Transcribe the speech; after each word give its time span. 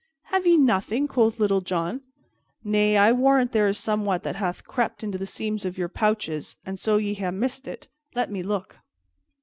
"Have 0.33 0.47
ye 0.47 0.57
nothing?" 0.57 1.07
quoth 1.07 1.39
Little 1.39 1.61
John. 1.61 2.01
"Nay, 2.63 2.97
I 2.97 3.11
warrant 3.11 3.51
there 3.51 3.67
is 3.67 3.77
somewhat 3.77 4.23
that 4.23 4.35
hath 4.37 4.63
crept 4.65 5.03
into 5.03 5.19
the 5.19 5.27
seams 5.27 5.63
of 5.63 5.77
your 5.77 5.89
pouches, 5.89 6.55
and 6.65 6.79
so 6.79 6.97
ye 6.97 7.13
ha' 7.13 7.31
missed 7.31 7.67
it. 7.67 7.87
Let 8.15 8.31
me 8.31 8.41
look." 8.41 8.79